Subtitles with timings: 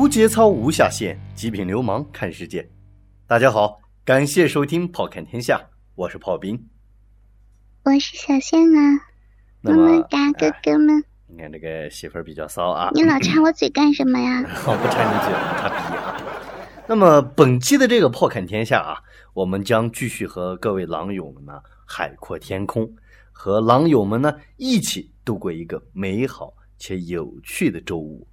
[0.00, 2.66] 无节操无下限，极品流氓看世界。
[3.26, 5.58] 大家好，感谢收听《炮看天下》，
[5.94, 6.58] 我是炮兵。
[7.82, 8.98] 我是小仙啊，
[9.60, 14.42] 那么么么哒，哥哥们，你看这个媳妇儿比较骚啊，你老插我嘴干什么呀？
[14.66, 16.16] 我不插你嘴，不插逼啊。
[16.88, 18.96] 那么本期的这个《炮看天下》啊，
[19.34, 22.90] 我们将继续和各位狼友们呢海阔天空，
[23.32, 28.26] 和狼友们呢一起度过一个美好且有趣的周五。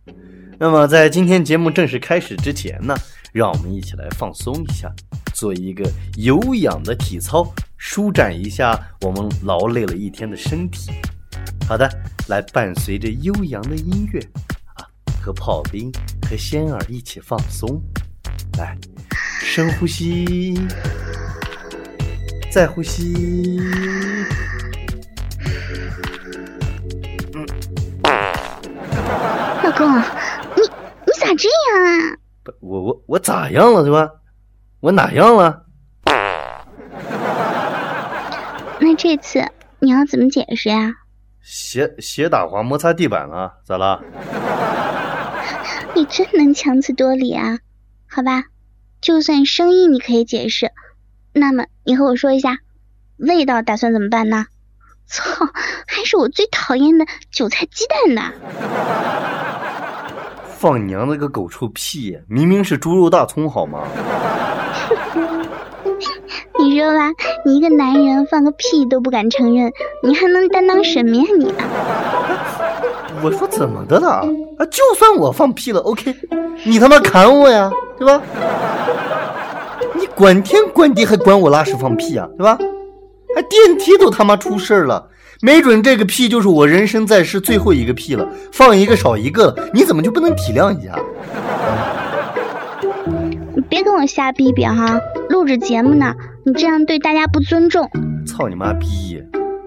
[0.58, 2.96] 那么在今天节目正式开始之前呢，
[3.32, 4.92] 让我们一起来放松一下，
[5.36, 7.46] 做一个有氧的体操，
[7.78, 10.90] 舒展一下我们劳累了一天的身体。
[11.68, 11.88] 好的，
[12.30, 14.20] 来伴随着悠扬的音乐
[14.76, 14.88] 啊，
[15.22, 15.92] 和炮兵
[16.28, 17.80] 和仙儿一起放松。
[18.58, 18.76] 来，
[19.42, 20.58] 深呼吸，
[22.50, 23.60] 再呼吸。
[29.64, 29.88] 老公，
[30.56, 30.62] 你
[31.06, 32.18] 你咋这样啊？
[32.44, 34.10] 不，我我我咋样了，对吧？
[34.80, 35.64] 我哪样了？
[38.80, 39.44] 那这次
[39.80, 40.94] 你要怎么解释呀？
[41.42, 44.02] 鞋鞋打滑摩擦地板了，咋了？
[45.96, 47.58] 你真能强词夺理啊？
[48.10, 48.44] 好吧，
[49.02, 50.72] 就算声音你可以解释，
[51.34, 52.58] 那么你和我说一下，
[53.18, 54.46] 味道打算怎么办呢？
[55.08, 55.24] 操，
[55.88, 58.22] 还是我最讨厌的韭菜鸡蛋呢！
[60.58, 62.18] 放娘的个狗臭屁！
[62.28, 63.84] 明明是猪肉大葱，好吗？
[66.60, 67.12] 你说吧，
[67.46, 69.72] 你一个男人放个屁都不敢承认，
[70.04, 71.54] 你还能担当什么呀你？
[73.24, 74.28] 我说怎么的了？
[74.60, 76.16] 啊，就算我放屁了，OK，
[76.64, 78.22] 你他妈砍我呀，对吧？
[79.94, 82.58] 你管天管地还管我拉屎放屁啊，对吧？
[83.48, 85.08] 还电梯都他妈出事儿了，
[85.42, 91.00] 没准这个屁就是我人生在世最后一个屁了，放一个少一个了，你怎么就不能体谅一下？
[93.56, 95.00] 你别跟我瞎逼逼哈，
[95.30, 96.14] 录着节目呢，
[96.46, 97.90] 你这样对大家不尊重。
[98.26, 99.24] 操你妈逼！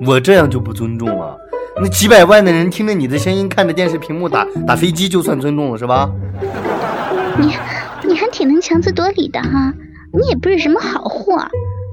[0.07, 1.37] 我这样就不尊重了？
[1.81, 6.11] 那几百万的人听着你的声音，看着电视屏幕打打飞机，就算尊重了是吧？
[7.39, 7.55] 你
[8.07, 9.73] 你还挺能强词夺理的哈，
[10.13, 11.43] 你也不是什么好货。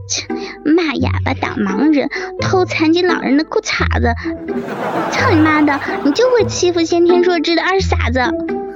[0.08, 0.26] 切，
[0.64, 2.10] 骂哑巴打盲人，
[2.42, 4.14] 偷残疾老人的裤衩子，
[5.12, 5.80] 操你妈的！
[6.04, 8.20] 你就会欺负先天弱智的二傻子。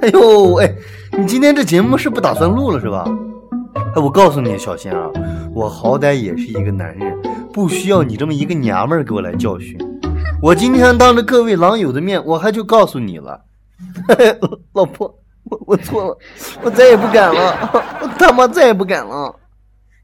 [0.02, 0.72] 哎呦哎，
[1.16, 3.04] 你今天这节目是不打算录了是吧？
[3.94, 5.08] 哎，我告诉你，小仙啊，
[5.54, 7.16] 我好歹也是一个男人，
[7.52, 9.76] 不需要你这么一个娘们儿给我来教训。
[10.42, 13.40] 我今天当着各位狼友的面，我还就告诉你了，
[14.08, 14.38] 嘿 嘿
[14.72, 15.14] 老婆，
[15.44, 16.18] 我我错了，
[16.62, 17.70] 我再也不敢了，
[18.02, 19.34] 我他妈再也不敢了。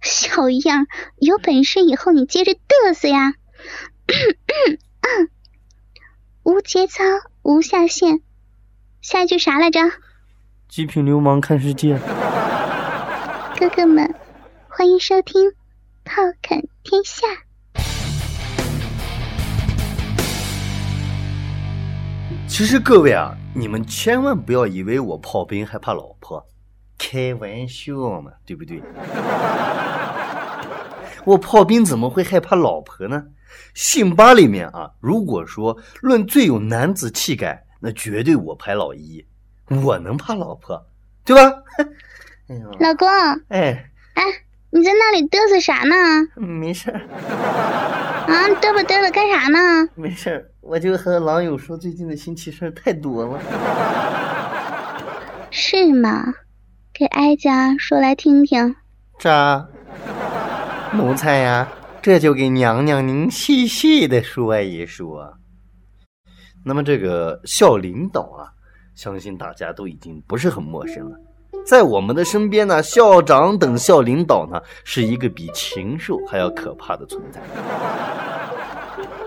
[0.01, 0.87] 小样，
[1.19, 3.35] 有本事以后你接着嘚瑟呀！
[6.45, 7.03] 无节操，
[7.43, 8.21] 无下限。
[9.01, 9.81] 下一句啥来着？
[10.69, 11.99] 极品流氓看世界。
[13.59, 14.15] 哥哥们，
[14.69, 15.51] 欢迎收听
[16.05, 17.27] 《炮侃天下》。
[22.47, 26.45] 其实各位啊，你们千万不要以为我炮兵还怕老婆，
[27.11, 28.83] 开玩笑嘛，对不对？
[31.25, 33.25] 我炮兵怎么会害怕老婆呢？
[33.73, 39.25] 辛巴里面啊，如果说论最有男子气概，那绝对我排老一。
[39.83, 40.87] 我能怕老婆，
[41.25, 41.51] 对吧？
[42.49, 43.09] 哎呦，老公，
[43.49, 44.23] 哎哎，
[44.69, 45.97] 你在那里嘚瑟啥呢？
[46.37, 47.01] 没事儿。
[48.27, 49.89] 啊，嘚吧嘚吧干啥呢？
[49.95, 53.41] 没事儿，我就和狼友说最近的新奇事儿太多了。
[55.51, 56.35] 是吗？
[56.99, 58.75] 给哀家说来听听。
[59.21, 59.69] 这？
[60.93, 61.69] 奴才呀，
[62.03, 65.33] 这就给娘娘您细细的说一说。
[66.65, 68.51] 那么这个校领导啊，
[68.97, 71.17] 相信大家都已经不是很陌生了。
[71.65, 77.41] 在我们的身边呢，校长等校领导呢，是一个比禽兽还要可怕的存在。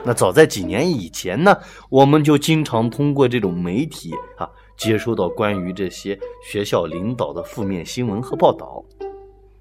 [0.03, 1.57] 那早在几年以前呢，
[1.89, 4.49] 我们就经常通过这种媒体啊，
[4.81, 8.83] 接收到关于这些学校领导的负面新闻和报道。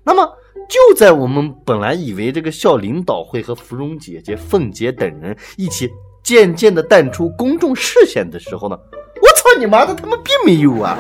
[0.03, 0.27] 那么，
[0.67, 5.91] 就在我们本来以为这个校领导会和芙蓉姐姐、凤姐等人一起
[6.23, 8.79] 渐渐的淡出公众视线的时候呢，
[9.21, 10.97] 我操你妈的，他们并没有啊！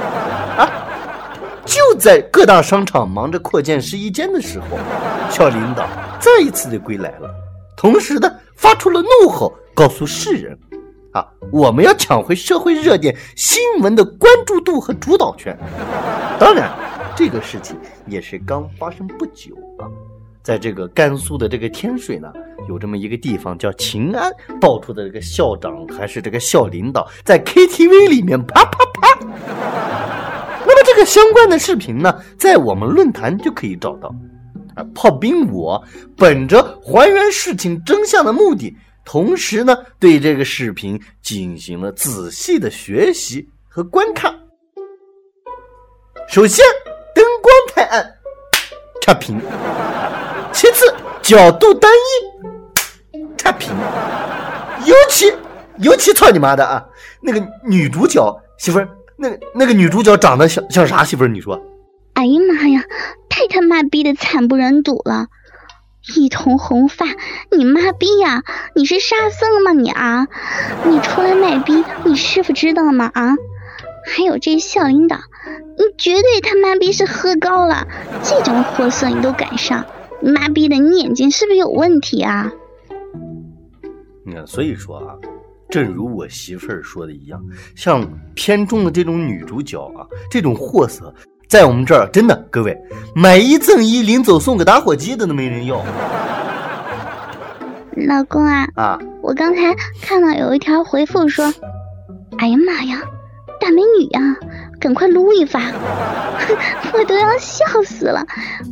[0.58, 0.68] 啊！
[1.64, 4.76] 就在各大商场忙着扩建试衣间的时候，
[5.30, 5.88] 校领导
[6.20, 7.30] 再一次的归来了，
[7.74, 10.58] 同时呢，发出了怒吼，告诉世人：
[11.12, 15.56] 啊，我们要抢回社会热点新闻的关注度和主导权。
[16.38, 16.70] 当然。
[17.16, 17.76] 这个事情
[18.06, 19.84] 也是刚发生不久啊，
[20.42, 22.32] 在这个甘肃的这个天水呢，
[22.66, 29.18] 有这么一个地方叫秦安，爆出的这个校长还是这个校领导在 KTV 里面啪啪啪。
[30.64, 34.14] 那么这个相关的视频呢，在我们论坛就可以找到。
[34.76, 35.82] 啊，炮兵我
[36.16, 38.74] 本着还原事情真相的目的，
[39.12, 44.32] 同时呢，对这个视频进行了仔细的学习和观看。
[46.28, 46.64] 首先，
[47.12, 48.14] 灯光太暗，
[49.02, 49.36] 差评；
[50.52, 50.86] 其次，
[51.22, 51.90] 角度单
[53.12, 53.72] 一，差评。
[54.86, 55.32] 尤其，
[55.78, 56.86] 尤其操你妈的啊！
[57.20, 61.26] 那个女主角媳妇儿，那个那个女主角长得像像啥媳妇儿？
[61.26, 61.60] 你说？
[62.14, 62.84] 哎呀妈呀，
[63.28, 65.26] 太他妈逼的惨不忍睹了！
[66.16, 67.06] 一头红发，
[67.50, 68.42] 你妈逼呀！
[68.74, 70.26] 你是沙僧吗你啊？
[70.86, 73.36] 你出来卖逼，你师傅知道吗啊？
[74.06, 75.18] 还有这校领导，
[75.76, 77.86] 你绝对他妈逼是喝高了，
[78.22, 79.84] 这种货色你都敢上？
[80.20, 82.50] 你妈逼的，你眼睛是不是有问题啊？
[84.24, 85.14] 你看，所以说啊，
[85.68, 87.44] 正如我媳妇儿说的一样，
[87.76, 91.14] 像片中的这种女主角啊，这种货色，
[91.50, 92.78] 在我们这儿真的，各位
[93.12, 95.84] 买一赠一，临走送个打火机的都没人要。
[98.06, 101.52] 老公啊，啊，我刚才看到有一条回复说，
[102.38, 103.02] 哎呀妈呀，
[103.60, 104.20] 大美女呀，
[104.78, 105.60] 赶快撸一发，
[106.94, 108.24] 我都要笑死了。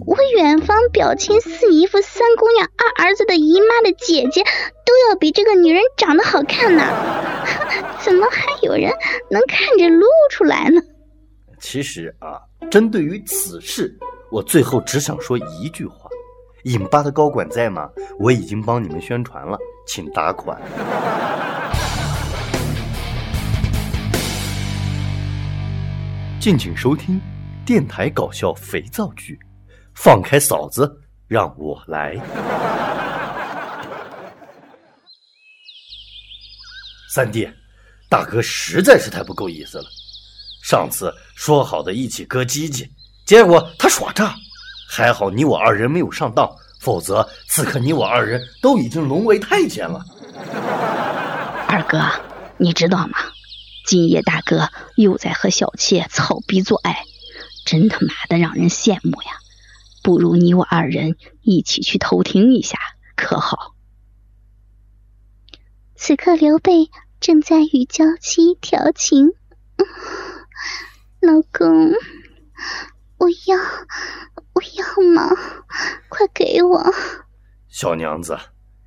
[0.07, 4.45] 我远方表亲四姨夫三姑娘二儿子的姨妈的姐姐，
[4.87, 6.85] 都要比这个女人长得好看呢，
[7.99, 8.93] 怎么还有人
[9.33, 10.81] 能看着撸出来呢？
[11.61, 12.39] 其实啊，
[12.71, 13.97] 针对于此事，
[14.31, 16.09] 我最后只想说一句话。
[16.65, 17.89] 引巴的高管在吗？
[18.19, 19.57] 我已经帮你们宣传了，
[19.87, 20.61] 请打款。
[26.39, 27.21] 敬请收听
[27.65, 29.39] 电台搞笑肥皂剧，
[29.95, 32.17] 放开嫂子，让我来。
[37.15, 37.49] 三弟，
[38.11, 39.85] 大哥实在是太不够意思了。
[40.63, 42.91] 上次说好的一起割鸡鸡，
[43.25, 44.35] 结果他耍诈。
[44.91, 46.51] 还好你我二人没有上当，
[46.81, 50.05] 否则此刻你我二人都已经沦为太监了。
[51.69, 52.03] 二哥，
[52.57, 53.19] 你知道吗？
[53.87, 57.05] 今夜大哥又在和小妾草逼做爱，
[57.65, 59.31] 真他妈的让人羡慕呀！
[60.03, 62.77] 不如你我二人一起去偷听一下，
[63.15, 63.77] 可好？
[65.95, 69.29] 此刻刘备正在与娇妻调情，
[71.29, 71.93] 老公，
[73.19, 73.59] 我要。
[74.55, 75.29] 我要嘛！
[76.09, 76.83] 快给我！
[77.69, 78.37] 小娘子，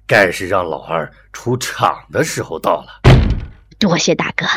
[0.08, 2.88] 该是让老二出场的时候到了。
[3.78, 4.48] 多谢大哥，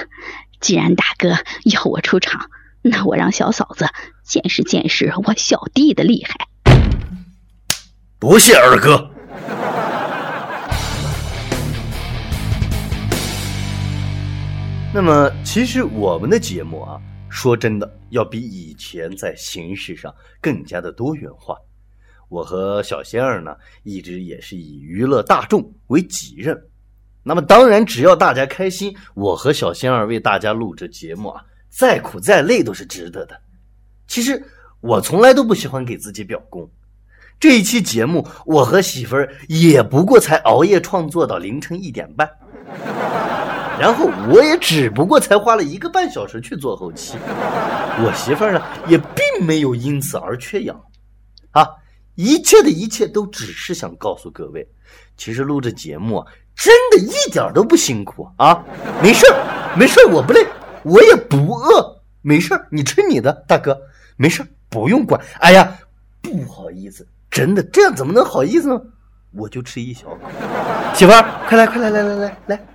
[0.60, 1.36] 既然大哥
[1.66, 2.48] 要我出场，
[2.80, 3.86] 那我让小嫂子
[4.24, 6.48] 见识见识我小弟的厉害。
[8.18, 9.10] 多谢二哥。
[14.94, 16.98] 那么，其实我们的节目啊。
[17.34, 21.56] 说真的，要比以前在形式上更加的多元化。
[22.28, 26.56] 我和小仙儿呢，一直也是以娱乐大众为己任。
[27.24, 33.36] 那么，当然，只要大家开心，我和小仙儿为大家录制节目啊，再苦再累都是值得的。
[34.06, 34.40] 其实
[34.80, 36.70] 我从来都不喜欢给自己表功。
[37.40, 42.30] 这一期节目，我和媳妇儿也不过才熬夜创作到凌晨一点半。
[43.78, 47.18] 然后我也只不过才花了一个半小时去做后期，
[47.98, 50.80] 我媳妇儿呢也并没有因此而缺氧，
[51.50, 51.66] 啊，
[52.14, 54.66] 一切的一切都只是想告诉各位，
[55.16, 58.62] 其实录这节目啊，真的一点都不辛苦啊，
[59.02, 60.46] 没事儿，没事儿，我不累，
[60.84, 63.76] 我也不饿，没事儿，你吃你的，大哥，
[64.16, 65.20] 没事儿，不用管。
[65.40, 65.76] 哎呀，
[66.22, 68.80] 不好意思，真的这样怎么能好意思呢？
[69.32, 70.18] 我就吃一小口，
[70.94, 72.66] 媳妇儿，快来，快来，来来来来。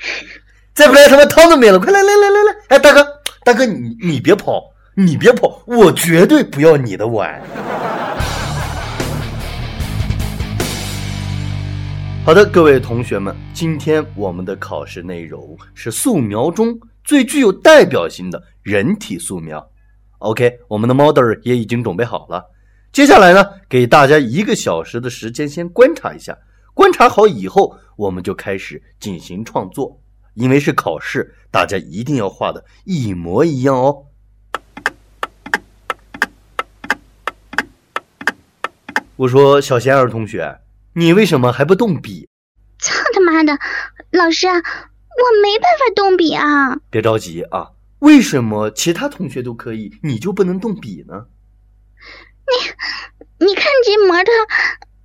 [0.74, 1.78] 再不来，他妈汤都没了！
[1.78, 2.56] 快来来来来来！
[2.68, 3.06] 哎，大哥，
[3.44, 7.42] 大哥，你你别跑，你别跑，我绝对不要你的碗。
[12.24, 19.66] 好的，各位同学们，今天我们的考试内容是素描中最具有代表性的人体素描。
[20.18, 22.44] OK，我们的 model 也已经准备好了。
[22.92, 26.36] 接下来呢，给大家一个小时的时间，先观察一下。
[26.72, 30.00] 观察好以后，我们就开始进行创作。
[30.32, 34.06] 因为是考试，大家一定要画的一模一样哦。
[39.16, 40.60] 我说小贤儿同学，
[40.94, 42.26] 你为什么还不动笔？
[42.78, 43.58] 操他妈的，
[44.12, 44.52] 老师，我
[45.42, 46.78] 没办法动笔啊！
[46.88, 51.26] 别着急啊，为什么其他同学都可以，你就不能动笔呢？
[53.38, 54.30] 你，你看这模特。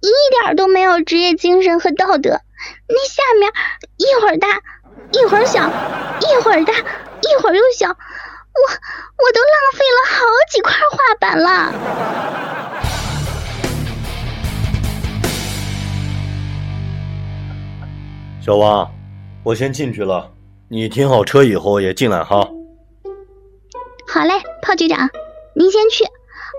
[0.02, 0.08] 一
[0.40, 2.40] 点都没有职业精神和道德，
[2.88, 3.52] 那下面
[3.98, 4.48] 一会儿大，
[5.12, 5.68] 一会儿小，
[6.22, 11.74] 一会儿大，一会儿又小，我我都浪费了好几块画板了。
[18.46, 18.92] 小王，
[19.44, 20.32] 我先进去了，
[20.70, 22.48] 你停好车以后也进来哈。
[24.08, 25.10] 好嘞，炮局长，
[25.56, 26.06] 您先去，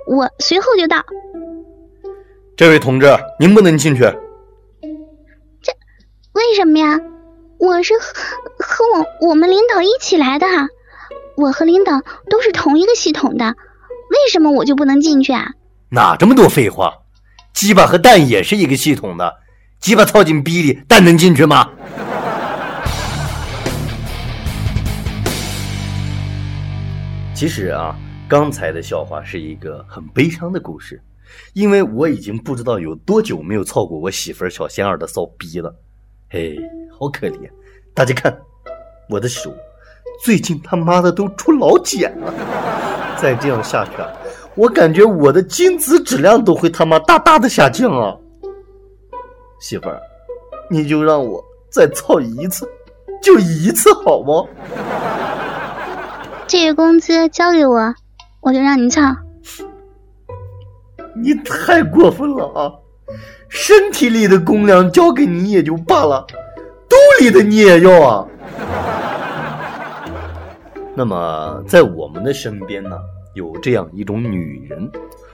[0.08, 1.04] 我随后就到。
[2.56, 3.06] 这位同志，
[3.38, 4.02] 您不能进去。
[6.56, 6.98] 什么呀？
[7.58, 8.14] 我是和
[8.58, 10.46] 和我我们领导一起来的，
[11.36, 15.50] 我和领导都是同一个系统的，为什么我就不能进去啊？
[15.90, 16.94] 哪这么多废话？
[17.52, 19.34] 鸡巴和蛋也是一个系统的，
[19.80, 21.68] 鸡巴操进逼里，蛋能进去吗？
[27.34, 27.94] 其实啊，
[28.26, 31.02] 刚才的笑话是一个很悲伤的故事，
[31.52, 35.74] 因为我已经不知道有多久没有操过我媳妇儿小仙儿的骚逼了，
[36.28, 36.58] 嘿，
[36.90, 37.48] 好可怜！
[37.94, 38.36] 大家看，
[39.08, 39.54] 我的手
[40.24, 42.34] 最近他妈的都出老茧了，
[43.16, 44.10] 再这样下去，啊
[44.56, 48.16] 我感觉我的精子质量都会他妈大大的下降啊！
[49.60, 50.00] 媳妇儿，
[50.70, 52.68] 你就让我再操一次，
[53.22, 54.44] 就一次好吗？
[56.48, 57.94] 这个工资交给我，
[58.40, 59.02] 我就让你操。
[61.14, 62.72] 你太过分了啊！
[63.48, 66.26] 身体里的公粮交给你也就罢了，
[66.88, 68.26] 肚里的你也要啊。
[70.94, 72.98] 那么，在我们的身边呢，
[73.34, 74.90] 有这样一种女人，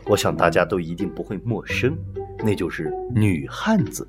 [0.06, 1.96] 我想大家都一定不会陌生，
[2.42, 4.06] 那就是女汉子。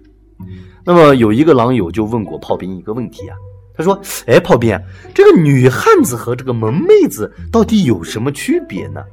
[0.83, 3.37] 那么，有一个狼友就问过炮兵一个问题啊。
[3.75, 4.79] 他说：“哎，炮兵，
[5.15, 9.03] 这个女汉子和这个萌妹子到底有什么区别呢？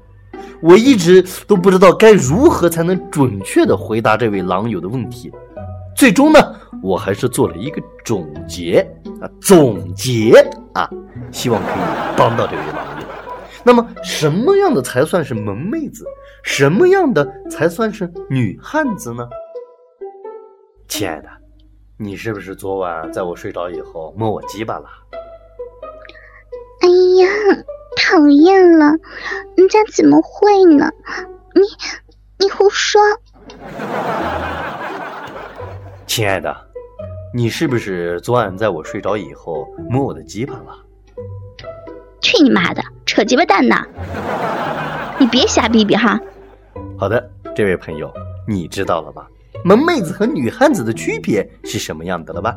[0.63, 5.33] 我一直都不知道该如何才能准确的回答这位狼友的问题。
[5.97, 6.39] 最终呢，
[6.83, 8.81] 我还是做了一个总结
[9.21, 10.33] 啊，总结
[10.73, 10.89] 啊，
[11.31, 11.83] 希望可以
[12.17, 13.07] 帮到这位狼友。
[13.63, 16.05] 那么，什么样的才算是萌妹子？
[16.43, 19.29] 什么样的才算是女汉子呢？
[20.89, 21.29] 亲爱的。”
[22.03, 24.87] 你是不是昨晚在我睡着以后摸我鸡巴了？
[26.81, 26.89] 哎
[27.23, 27.29] 呀，
[27.95, 28.87] 讨厌了！
[29.73, 30.91] 人家怎么会呢？
[31.55, 31.63] 你
[32.39, 33.01] 你胡说！
[36.09, 36.53] 亲爱的，
[37.33, 40.77] 你是不是昨晚在我睡着以后摸我的鸡巴了？
[42.21, 43.77] 去你妈的，扯鸡巴蛋呢！
[45.21, 46.19] 你别瞎逼逼哈！
[46.99, 48.13] 好的，这位朋友，
[48.49, 49.29] 你知道了吧？
[49.65, 52.57] 萌妹子和女汉子的区别是什么样的了吧？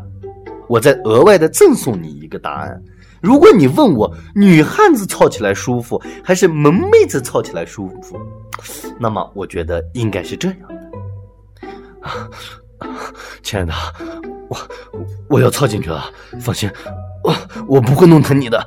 [0.68, 2.82] 我再额外的赠送你一个答案。
[3.22, 8.20] 如果你问我女汉子操起来舒服还是萌妹子操起来舒服，
[9.00, 10.76] 那么我觉得应该是这样的。
[13.42, 13.74] 亲爱的，
[14.50, 14.58] 我
[15.30, 16.70] 我要操进去了，放心，
[17.24, 17.34] 我
[17.66, 18.62] 我不会弄疼你的。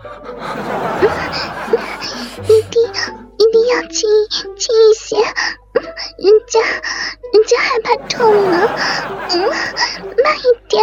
[2.45, 2.83] 一定
[3.37, 4.09] 一定要轻
[4.57, 5.17] 轻一些。
[5.17, 6.61] 人家，
[7.33, 8.57] 人家害怕痛呢。
[9.33, 9.38] 嗯，
[10.25, 10.83] 慢一点。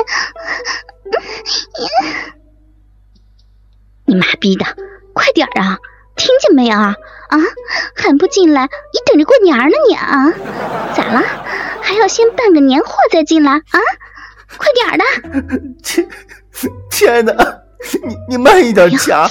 [4.05, 4.65] 你妈逼的，
[5.13, 5.77] 快点啊！
[6.15, 6.95] 听见没有啊？
[7.29, 7.39] 啊，
[7.95, 8.63] 还不进来？
[8.63, 10.31] 你等着过年呢你啊？
[10.95, 11.23] 咋了？
[11.81, 13.79] 还要先办个年货再进来啊？
[14.57, 15.03] 快点的！
[15.81, 16.07] 亲，
[16.91, 17.63] 亲爱的，
[18.03, 19.27] 你你慢一点夹，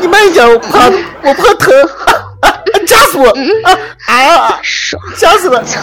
[0.00, 0.90] 你慢一点，我怕
[1.22, 1.74] 我怕疼。
[2.42, 2.52] 啊啊、
[2.86, 3.30] 夹死我！
[3.64, 3.72] 啊
[4.06, 4.60] 啊！
[4.62, 5.02] 爽！
[5.16, 5.64] 夹死了！
[5.64, 5.80] 操！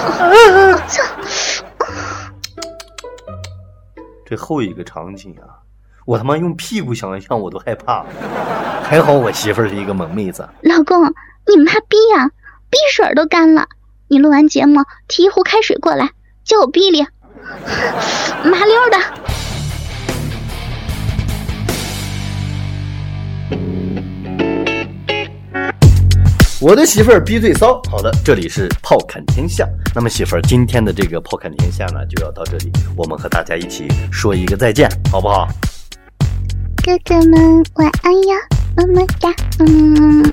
[4.36, 4.38] 操！
[4.38, 5.60] 这后一个场景啊，
[6.06, 8.06] 我他妈用屁股想一想我都害怕。
[8.82, 10.48] 还好我媳妇是一个萌妹子。
[10.62, 11.04] 老公，
[11.48, 12.30] 你妈逼呀！
[12.70, 13.68] 逼水都干了。
[14.08, 16.10] 你录完节目提一壶开水过来，
[16.46, 17.02] 叫我逼里，
[18.44, 19.41] 麻溜的。
[26.62, 27.82] 我的媳妇儿逼最骚。
[27.90, 29.68] 好的，这里是炮侃天下。
[29.96, 32.72] 那么媳妇儿，今天的这个炮侃天下呢，就要到这里。
[32.96, 35.48] 我们和大家一起说一个再见，好不好？
[36.86, 38.36] 哥哥们晚安呀，
[38.78, 40.24] 么么哒，嗯。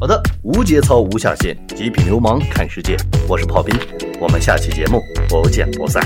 [0.00, 2.96] 好的，无节操无下限，极品流氓看世界。
[3.28, 3.72] 我是炮兵，
[4.20, 6.02] 我们下期节目不见不散。